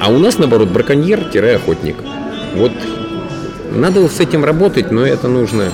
[0.00, 1.96] А у нас, наоборот, браконьер-охотник.
[2.56, 2.72] Вот
[3.72, 5.70] надо с этим работать, но это нужно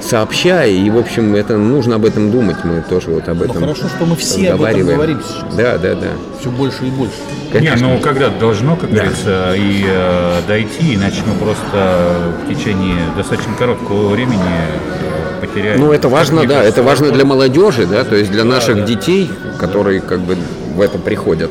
[0.00, 3.60] сообщая, и, в общем, это нужно об этом думать, мы тоже вот об этом Но
[3.60, 5.54] хорошо, что мы все об этом говорим сейчас.
[5.54, 6.08] Да, да, да.
[6.40, 7.14] Все больше и больше.
[7.52, 7.86] Конечно.
[7.86, 8.96] Не, ну когда-то должно, как да.
[8.96, 15.80] говорится, и э, дойти, иначе мы просто в течение достаточно короткого времени э, потеряем.
[15.80, 18.82] Ну, это важно, да, это важно для молодежи, да, то есть для да, наших да.
[18.82, 20.36] детей, которые как бы
[20.74, 21.50] в это приходят.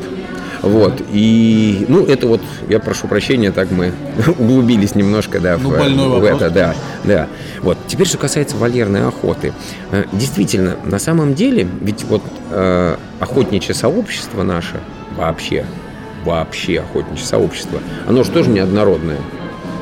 [0.62, 1.02] Вот.
[1.12, 3.92] И, ну, это вот, я прошу прощения, так мы
[4.38, 7.28] углубились немножко, да, ну, в, в это, да, да.
[7.62, 7.78] Вот.
[7.86, 9.52] Теперь, что касается вольерной охоты.
[9.90, 14.80] Э, действительно, на самом деле, ведь вот э, охотничье сообщество наше
[15.16, 15.64] вообще,
[16.24, 19.18] вообще охотничье сообщество, оно же тоже неоднородное.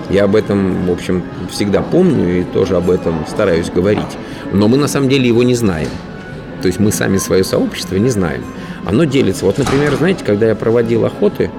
[0.08, 4.04] Я об этом, в общем, всегда помню и тоже об этом стараюсь говорить.
[4.52, 5.88] Но мы на самом деле его не знаем.
[6.66, 8.42] То есть мы сами свое сообщество не знаем
[8.86, 9.44] оно делится.
[9.44, 11.50] Вот, например, знаете, когда я проводил охоты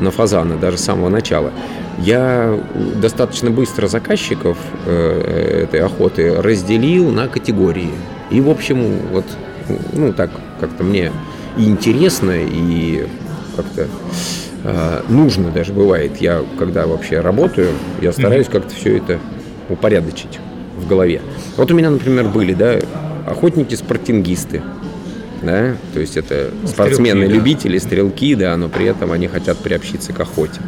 [0.00, 1.52] на фазана даже с самого начала,
[1.98, 2.58] я
[2.96, 7.92] достаточно быстро заказчиков э, этой охоты разделил на категории.
[8.30, 9.24] И, в общем, вот,
[9.92, 11.12] ну, так как-то мне
[11.56, 13.06] и интересно, и
[13.54, 13.86] как-то
[14.64, 16.16] э, нужно даже бывает.
[16.20, 17.68] Я, когда вообще работаю,
[18.00, 18.52] я стараюсь mm-hmm.
[18.52, 19.18] как-то все это
[19.68, 20.40] упорядочить
[20.76, 21.20] в голове.
[21.56, 22.80] Вот у меня, например, были, да,
[23.26, 24.62] охотники-спортингисты
[25.42, 27.84] да, то есть это ну, спортсмены, стрелки, любители, да.
[27.84, 30.60] стрелки, да, но при этом они хотят приобщиться к охоте.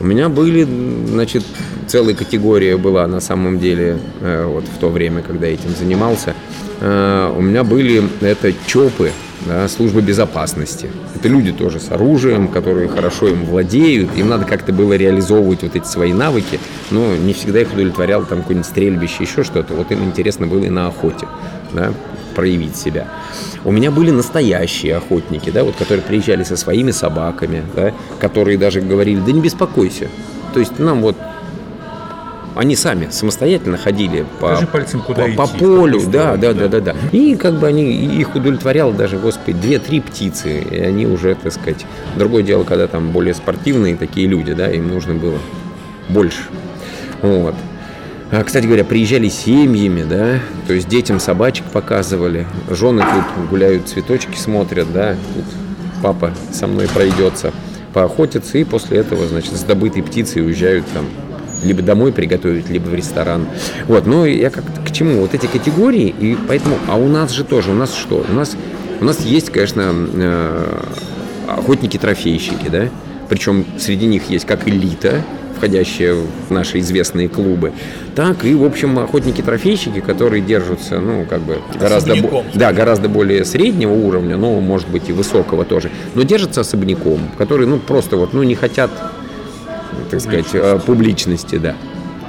[0.00, 0.66] У меня были,
[1.08, 1.44] значит,
[1.86, 6.34] целая категория была на самом деле, э, вот в то время, когда этим занимался,
[6.80, 9.12] э, у меня были это ЧОПы,
[9.46, 10.88] да, службы безопасности.
[11.14, 15.74] Это люди тоже с оружием, которые хорошо им владеют, им надо как-то было реализовывать вот
[15.74, 19.74] эти свои навыки, но не всегда их удовлетворял там какое-нибудь стрельбище, еще что-то.
[19.74, 21.26] Вот им интересно было и на охоте,
[21.72, 21.92] да,
[22.34, 23.08] проявить себя.
[23.64, 28.80] У меня были настоящие охотники, да, вот, которые приезжали со своими собаками, да, которые даже
[28.80, 30.08] говорили, да не беспокойся.
[30.54, 31.16] То есть нам вот
[32.58, 36.52] они сами самостоятельно ходили по, пальцем, куда по, идти, по полю, да, да.
[36.52, 36.96] да, да, да.
[37.12, 41.86] И как бы они их удовлетворяло даже, господи, две-три птицы, и они уже, так сказать,
[42.16, 45.38] другое дело, когда там более спортивные такие люди, да, им нужно было
[46.08, 46.42] больше.
[47.22, 47.54] Вот.
[48.30, 54.36] А, Кстати говоря, приезжали семьями, да, то есть детям собачек показывали, жены тут гуляют, цветочки
[54.36, 55.44] смотрят, да, тут
[56.02, 57.54] папа со мной пройдется,
[57.94, 61.06] поохотятся, и после этого, значит, с добытой птицей уезжают там
[61.64, 63.46] либо домой приготовить, либо в ресторан.
[63.86, 65.22] Вот, ну я как к чему?
[65.22, 68.26] Вот эти категории, и поэтому, а у нас же тоже, у нас что?
[68.28, 68.56] У нас,
[69.00, 70.80] у нас есть, конечно, э,
[71.48, 72.88] охотники-трофейщики, да,
[73.30, 75.24] причем среди них есть как элита,
[75.58, 77.72] входящая в наши известные клубы,
[78.14, 83.44] так и, в общем, охотники-трофейщики, которые держатся, ну, как бы гораздо, бо- да, гораздо более
[83.44, 88.32] среднего уровня, но, может быть, и высокого тоже, но держатся особняком, которые, ну, просто вот,
[88.32, 88.90] ну, не хотят
[90.10, 91.74] так сказать, э, публичности, да.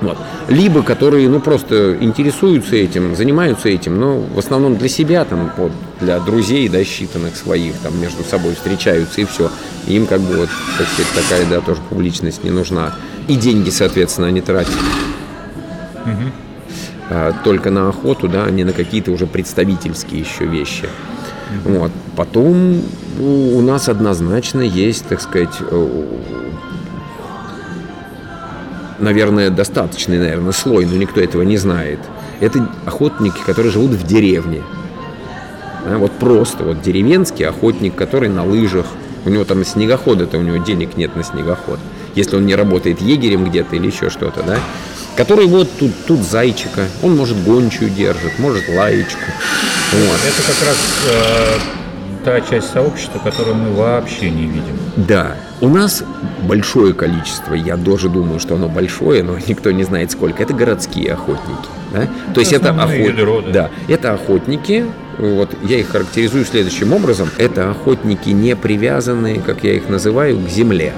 [0.02, 0.18] Вот.
[0.48, 5.72] Либо которые, ну, просто интересуются этим, занимаются этим, но в основном для себя, там, вот,
[6.00, 9.52] для друзей, да, считанных своих, там, между собой встречаются и все.
[9.88, 12.94] Им, как бы, вот, так сказать, такая, да, тоже публичность не нужна.
[13.28, 14.74] И деньги, соответственно, они тратят.
[17.12, 20.88] А, только на охоту, да, а не на какие-то уже представительские еще вещи.
[21.66, 21.92] Вот.
[22.16, 22.84] Потом
[23.20, 26.06] у у нас однозначно есть, так сказать, э,
[29.00, 32.00] наверное, достаточный, наверное, слой, но никто этого не знает.
[32.40, 34.62] Это охотники, которые живут в деревне.
[35.86, 38.86] Да, вот просто вот деревенский охотник, который на лыжах.
[39.26, 41.80] У него там снегохода-то, у него денег нет на снегоход.
[42.16, 44.58] Если он не работает егерем где-то или еще что-то, да.
[45.16, 49.20] Который вот тут, тут зайчика, он может гончую держит, может лаечку.
[49.92, 50.20] Вот.
[50.26, 50.78] Это как раз
[51.12, 51.60] э,
[52.24, 54.78] та часть сообщества, которую мы вообще не видим.
[54.96, 56.04] Да, у нас
[56.44, 60.44] большое количество, я тоже думаю, что оно большое, но никто не знает сколько.
[60.44, 61.70] Это городские охотники.
[61.94, 62.08] Да?
[62.34, 63.52] То есть это, охот- ядро, да.
[63.52, 64.86] да, это охотники,
[65.20, 67.30] вот я их характеризую следующим образом.
[67.38, 70.94] Это охотники не привязанные, как я их называю, к земле.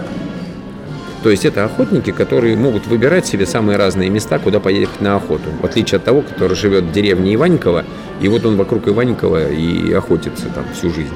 [1.24, 5.50] То есть это охотники, которые могут выбирать себе самые разные места, куда поехать на охоту.
[5.62, 7.86] В отличие от того, который живет в деревне Иванькова,
[8.22, 11.14] и вот он вокруг Иванькова и охотится там всю жизнь.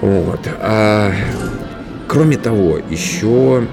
[0.00, 0.40] Вот.
[0.60, 1.12] А,
[2.08, 3.66] кроме того, еще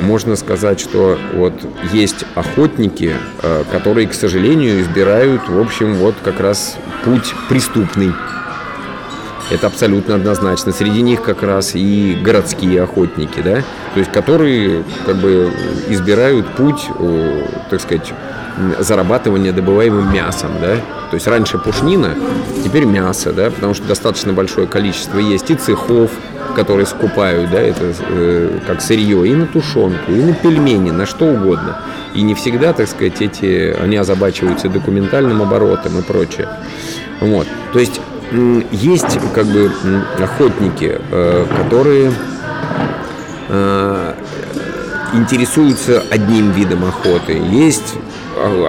[0.00, 1.54] можно сказать, что вот
[1.92, 8.12] есть охотники, э, которые, к сожалению, избирают, в общем, вот как раз путь преступный.
[9.50, 10.72] Это абсолютно однозначно.
[10.72, 13.62] Среди них как раз и городские охотники, да,
[13.94, 15.52] то есть которые как бы
[15.88, 18.12] избирают путь, э, так сказать,
[18.78, 20.76] зарабатывания добываемым мясом, да.
[21.10, 22.14] То есть раньше пушнина,
[22.64, 26.10] теперь мясо, да, потому что достаточно большое количество есть и цехов,
[26.56, 31.26] которые скупают, да, это э, как сырье и на тушенку, и на пельмени, на что
[31.26, 31.82] угодно.
[32.14, 36.48] И не всегда, так сказать, эти, они озабачиваются документальным оборотом и прочее.
[37.20, 37.46] Вот.
[37.74, 38.00] То есть
[38.72, 39.70] есть как бы
[40.18, 42.10] охотники, э, которые
[43.50, 44.14] э,
[45.14, 47.34] интересуются одним видом охоты.
[47.34, 47.94] Есть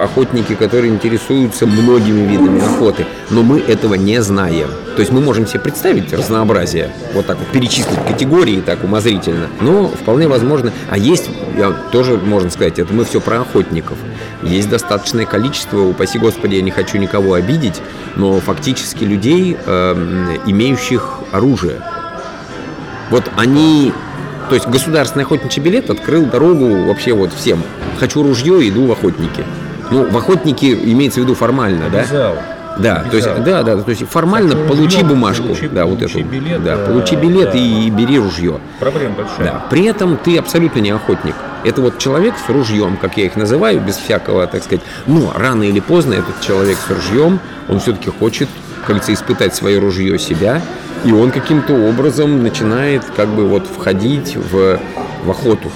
[0.02, 4.68] охотники, которые интересуются многими видами охоты, но мы этого не знаем.
[4.96, 9.88] То есть мы можем себе представить разнообразие, вот так вот перечислить категории так умозрительно, но
[9.88, 13.98] вполне возможно, а есть, я тоже можно сказать, это мы все про охотников.
[14.42, 17.80] Есть достаточное количество, упаси Господи, я не хочу никого обидеть,
[18.16, 21.82] но фактически людей, эм, имеющих оружие.
[23.10, 23.92] Вот они,
[24.48, 27.62] то есть государственный охотничий билет открыл дорогу вообще вот всем.
[27.98, 29.44] Хочу ружье, иду в охотники.
[29.90, 32.04] Ну, в охотники имеется в виду формально, да?
[32.04, 32.34] Зал.
[32.78, 33.44] Да, то есть, Обязал.
[33.44, 36.62] да, да, то есть формально Хочу получи ружье, бумажку, получи- да, вот получи эту, билет,
[36.62, 37.58] да, да, получи билет да.
[37.58, 38.60] и бери ружье.
[38.78, 39.44] Проблема большая.
[39.52, 39.66] Да.
[39.68, 41.34] При этом ты абсолютно не охотник.
[41.64, 44.84] Это вот человек с ружьем, как я их называю, без всякого, так сказать.
[45.06, 48.48] Но рано или поздно этот человек с ружьем, он все-таки хочет,
[48.86, 50.62] как испытать свое ружье себя,
[51.04, 54.80] и он каким-то образом начинает как бы вот входить в,
[55.24, 55.70] в охоту.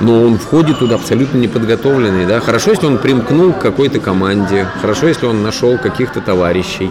[0.00, 2.40] Но он входит туда абсолютно неподготовленный, да.
[2.40, 6.90] Хорошо, если он примкнул к какой-то команде, хорошо, если он нашел каких-то товарищей.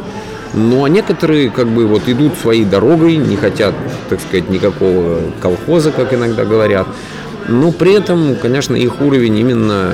[0.54, 3.74] Ну, а некоторые как бы вот идут своей дорогой, не хотят,
[4.10, 6.88] так сказать, никакого колхоза, как иногда говорят.
[7.48, 9.94] Но при этом, конечно, их уровень именно,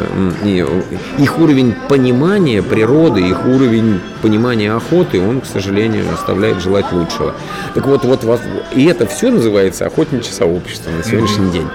[1.18, 7.34] их уровень понимания природы, их уровень понимания охоты, он, к сожалению, оставляет желать лучшего.
[7.74, 8.42] Так вот, вот, вот
[8.76, 11.68] и это все называется охотничье сообщество на сегодняшний день.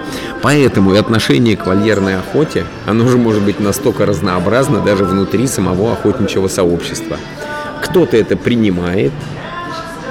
[0.43, 5.93] Поэтому и отношение к вольерной охоте, оно же может быть настолько разнообразно даже внутри самого
[5.93, 7.17] охотничьего сообщества.
[7.83, 9.13] кто-то это принимает,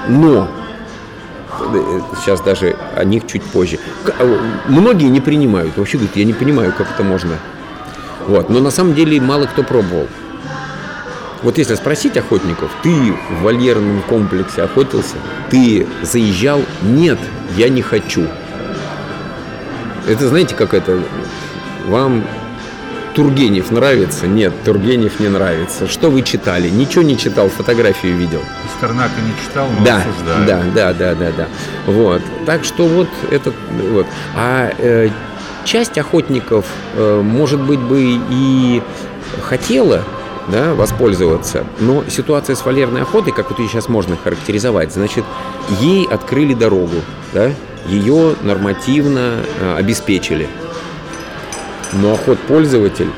[0.07, 0.47] но
[2.19, 3.79] сейчас даже о них чуть позже.
[4.67, 5.77] Многие не принимают.
[5.77, 7.37] Вообще говорят, я не понимаю, как это можно.
[8.27, 8.49] Вот.
[8.49, 10.07] Но на самом деле мало кто пробовал.
[11.43, 15.15] Вот если спросить охотников, ты в вольерном комплексе охотился,
[15.49, 16.61] ты заезжал?
[16.83, 17.17] Нет,
[17.57, 18.27] я не хочу.
[20.07, 20.99] Это знаете, как это?
[21.87, 22.23] Вам
[23.13, 24.27] Тургенев нравится?
[24.27, 25.87] Нет, Тургенев не нравится.
[25.87, 26.69] Что вы читали?
[26.69, 28.41] Ничего не читал, фотографию видел.
[28.77, 30.47] Стернака не читал, но да, осуждаю.
[30.47, 31.47] Да, да, да, да, да.
[31.85, 32.21] Вот.
[32.45, 33.51] Так что вот это
[33.91, 34.07] вот.
[34.35, 35.09] А э,
[35.65, 38.81] часть охотников, э, может быть, бы и
[39.41, 40.03] хотела
[40.47, 41.65] да, воспользоваться.
[41.79, 45.25] Но ситуация с вольерной охотой, как вот ее сейчас можно характеризовать, значит,
[45.79, 46.97] ей открыли дорогу,
[47.33, 47.51] да,
[47.87, 50.47] ее нормативно э, обеспечили.
[51.93, 53.09] Но охот-пользователь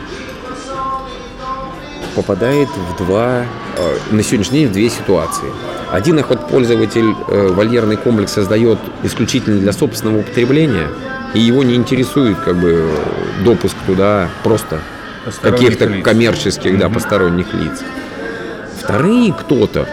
[2.15, 3.43] попадает в два,
[3.78, 5.51] э, на сегодняшний день в две ситуации.
[5.91, 10.88] Один охот-пользователь э, вольерный комплекс создает исключительно для собственного употребления,
[11.34, 12.89] и его не интересует как бы
[13.43, 14.80] допуск туда просто
[15.41, 17.82] каких-то коммерческих, да, посторонних лиц.
[18.82, 19.88] Вторые кто-то,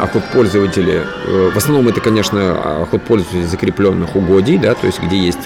[0.00, 5.38] охот-пользователи, э, в основном это, конечно, охот-пользователи закрепленных угодий, да, то есть где есть,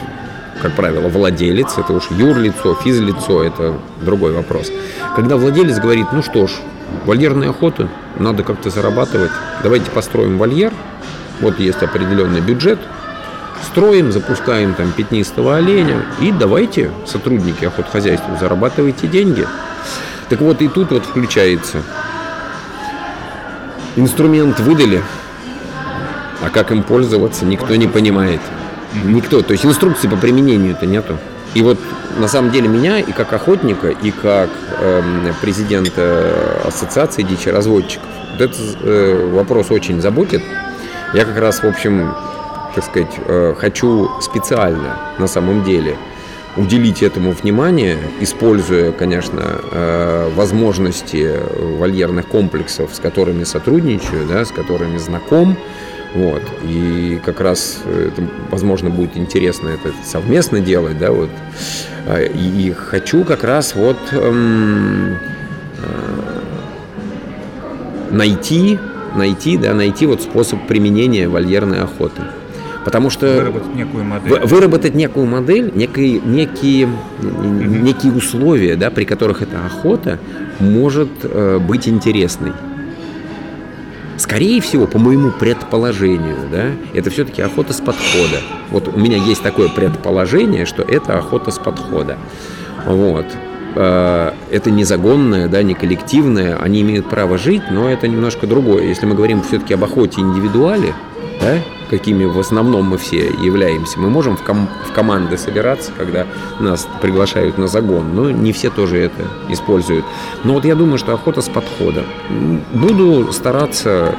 [0.62, 4.70] как правило, владелец, это уж юрлицо, физлицо, это другой вопрос.
[5.16, 6.52] Когда владелец говорит, ну что ж,
[7.04, 9.32] вольерная охота, надо как-то зарабатывать,
[9.64, 10.72] давайте построим вольер,
[11.40, 12.78] вот есть определенный бюджет,
[13.64, 19.44] строим, запускаем там пятнистого оленя, и давайте, сотрудники охотхозяйства, зарабатывайте деньги.
[20.28, 21.82] Так вот, и тут вот включается.
[23.96, 25.02] Инструмент выдали,
[26.40, 28.40] а как им пользоваться, никто не понимает.
[29.04, 29.42] Никто.
[29.42, 31.18] То есть инструкции по применению это нету.
[31.54, 31.78] И вот
[32.18, 38.76] на самом деле меня и как охотника, и как э, президента Ассоциации дичеразводчиков вот этот
[38.82, 40.42] э, вопрос очень заботит.
[41.14, 42.14] Я как раз, в общем,
[42.74, 45.96] так сказать, э, хочу специально на самом деле
[46.56, 51.40] уделить этому внимание, используя, конечно, э, возможности
[51.78, 55.56] вольерных комплексов, с которыми сотрудничаю, да, с которыми знаком.
[56.14, 56.42] Вот.
[56.64, 61.30] И как раз это, возможно, будет интересно это совместно делать, да, вот.
[62.06, 65.16] Э, и хочу как раз вот эм,
[68.12, 68.78] найти,
[69.16, 72.22] найти, да, найти вот способ применения вольерной охоты.
[72.84, 76.86] Потому что выработать некую модель, выработать некую модель, некие, некие,
[77.20, 80.18] mm некие условия, да, при которых эта охота
[80.58, 82.52] может э, быть интересной.
[84.22, 88.38] Скорее всего, по моему предположению, да, это все-таки охота с подхода.
[88.70, 92.16] Вот у меня есть такое предположение, что это охота с подхода.
[92.86, 93.26] Вот.
[93.74, 98.84] Э, это не загонное, да, не коллективное, они имеют право жить, но это немножко другое.
[98.84, 100.94] Если мы говорим все-таки об охоте индивидуале,
[101.40, 101.58] да,
[101.92, 104.00] какими в основном мы все являемся.
[104.00, 106.26] Мы можем в, ком- в команды собираться, когда
[106.58, 110.06] нас приглашают на загон, но не все тоже это используют.
[110.42, 112.04] Но вот я думаю, что охота с подхода.
[112.72, 114.14] Буду стараться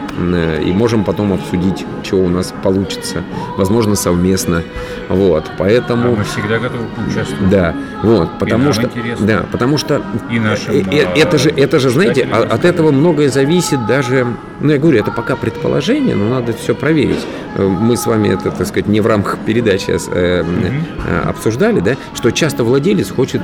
[0.63, 3.23] и можем потом обсудить, что у нас получится,
[3.57, 4.61] возможно, совместно.
[5.09, 6.13] Вот, поэтому...
[6.13, 7.49] А мы всегда готовы поучаствовать.
[7.49, 8.83] Да, вот, потому что...
[8.83, 9.25] Интересно.
[9.25, 9.99] Да, потому что...
[10.29, 14.27] И нашим, э, э, это же, это же, знаете, а, от этого многое зависит даже...
[14.61, 17.25] Ну, я говорю, это пока предположение, но надо все проверить
[17.69, 22.31] мы с вами это, так сказать, не в рамках передачи э, э, обсуждали, да, что
[22.31, 23.41] часто владелец хочет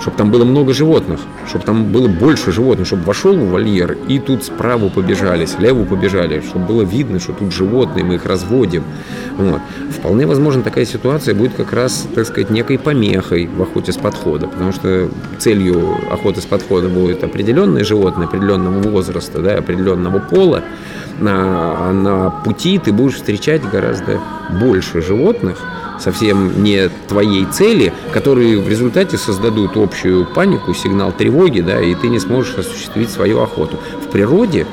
[0.00, 4.18] чтобы там было много животных, чтобы там было больше животных, чтобы вошел в вольер и
[4.18, 8.82] тут справа побежали, слева побежали, чтобы было видно, что тут животные, мы их разводим.
[9.36, 9.60] Вот.
[9.90, 14.48] Вполне возможно, такая ситуация будет как раз, так сказать, некой помехой в охоте с подхода,
[14.48, 20.62] потому что целью охоты с подхода будет определенное животное, определенного возраста, да, определенного пола,
[21.20, 24.20] на, на пути ты будешь встречать гораздо
[24.60, 25.58] больше животных,
[26.00, 32.08] совсем не твоей цели, которые в результате создадут общую панику, сигнал тревоги, да, и ты
[32.08, 33.78] не сможешь осуществить свою охоту.
[34.02, 34.66] В природе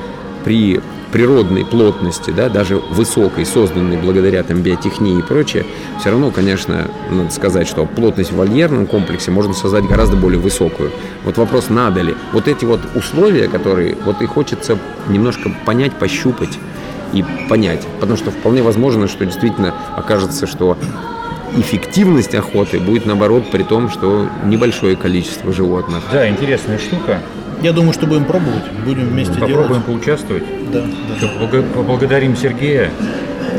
[0.43, 0.79] при
[1.11, 5.65] природной плотности, да, даже высокой, созданной благодаря там биотехнии и прочее,
[5.99, 10.91] все равно, конечно, надо сказать, что плотность в вольерном комплексе можно создать гораздо более высокую.
[11.23, 12.15] Вот вопрос, надо ли.
[12.33, 14.77] Вот эти вот условия, которые, вот и хочется
[15.07, 16.57] немножко понять, пощупать
[17.13, 17.85] и понять.
[17.99, 20.77] Потому что вполне возможно, что действительно окажется, что
[21.55, 26.03] эффективность охоты будет наоборот при том, что небольшое количество животных.
[26.11, 27.21] Да, интересная штука.
[27.61, 29.85] Я думаю, что будем пробовать, будем вместе Попробуем делать.
[29.85, 30.43] поучаствовать.
[30.71, 30.83] Да,
[31.21, 31.61] да.
[31.73, 32.91] Поблагодарим Сергея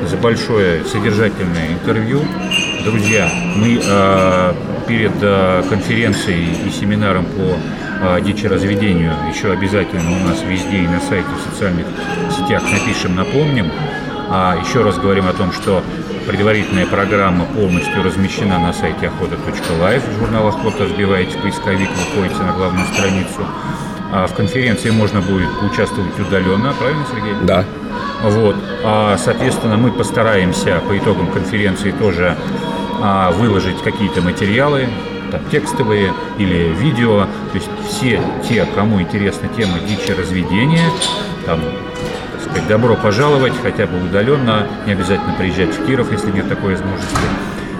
[0.08, 2.20] за большое содержательное интервью.
[2.84, 4.52] Друзья, мы э,
[4.86, 11.00] перед э, конференцией и семинаром по э, дичеразведению, еще обязательно у нас везде и на
[11.00, 11.86] сайте, в социальных
[12.30, 13.70] сетях напишем, напомним.
[14.30, 15.82] А еще раз говорим о том, что
[16.26, 20.02] предварительная программа полностью размещена на сайте охота.лайф.
[20.18, 23.46] Журнал «Охота» вбиваете в поисковик, выходите на главную страницу.
[24.10, 27.34] А в конференции можно будет участвовать удаленно, правильно, Сергей?
[27.42, 27.64] Да.
[28.22, 28.56] Вот.
[28.84, 32.36] А, соответственно, мы постараемся по итогам конференции тоже
[33.02, 34.88] а, выложить какие-то материалы,
[35.30, 37.26] там, текстовые или видео.
[37.52, 40.88] То есть все те, кому интересна тема дичи разведения,
[41.44, 41.60] там,
[42.42, 47.16] сказать, добро пожаловать, хотя бы удаленно, не обязательно приезжать в Киров, если нет такой возможности.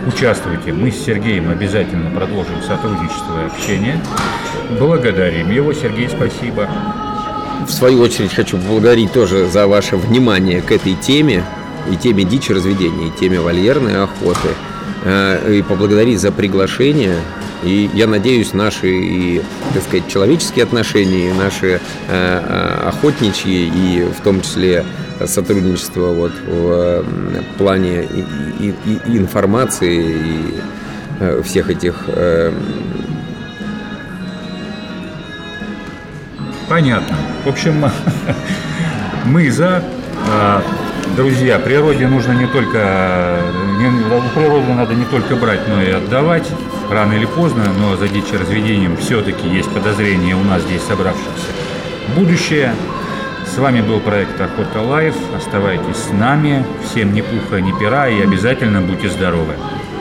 [0.09, 0.73] Участвуйте.
[0.73, 4.01] Мы с Сергеем обязательно продолжим сотрудничество и общение.
[4.79, 5.75] Благодарим его.
[5.75, 6.67] Сергей, спасибо.
[7.67, 11.45] В свою очередь хочу поблагодарить тоже за ваше внимание к этой теме,
[11.93, 14.49] и теме дичи разведения, и теме вольерной охоты,
[15.05, 17.17] э, и поблагодарить за приглашение.
[17.63, 19.43] И я надеюсь, наши, и,
[19.75, 24.87] так сказать, человеческие отношения, наши э, э, охотничьи, и в том числе
[25.27, 27.05] сотрудничество вот в
[27.57, 28.25] плане и,
[28.61, 30.61] и, и информации,
[31.21, 32.09] и всех этих
[36.69, 37.17] Понятно.
[37.45, 37.83] В общем,
[39.25, 39.83] мы за.
[40.31, 40.63] А,
[41.17, 43.41] друзья, природе нужно не только...
[43.79, 46.47] У природы надо не только брать, но и отдавать.
[46.91, 51.47] Рано или поздно, но за дичеразведением все-таки есть подозрение у нас здесь собравшихся.
[52.17, 52.75] Будущее.
[53.59, 55.17] С вами был проект Охота Life.
[55.37, 56.65] Оставайтесь с нами.
[56.85, 59.55] Всем ни пуха, ни пера и обязательно будьте здоровы.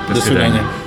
[0.08, 0.50] До, До свидания.
[0.50, 0.87] свидания.